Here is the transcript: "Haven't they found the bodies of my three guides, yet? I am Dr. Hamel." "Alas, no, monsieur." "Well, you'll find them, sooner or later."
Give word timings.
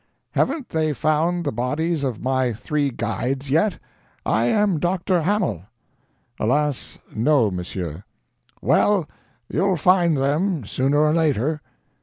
"Haven't 0.31 0.69
they 0.69 0.93
found 0.93 1.45
the 1.45 1.51
bodies 1.51 2.03
of 2.03 2.23
my 2.23 2.53
three 2.53 2.89
guides, 2.89 3.51
yet? 3.51 3.77
I 4.25 4.45
am 4.47 4.79
Dr. 4.79 5.21
Hamel." 5.21 5.65
"Alas, 6.39 6.97
no, 7.15 7.51
monsieur." 7.51 8.03
"Well, 8.63 9.07
you'll 9.47 9.77
find 9.77 10.17
them, 10.17 10.65
sooner 10.65 10.97
or 10.97 11.13
later." 11.13 11.61